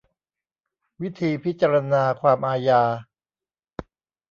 [1.01, 2.83] วิธีพิจารณาความอาญา